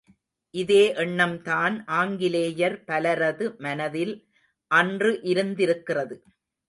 [0.53, 4.15] இதே எண்ணம்தான் ஆங்கிலேயர் பலரது மனதில்
[4.71, 6.17] அன்று இருந்திருக்கிறது.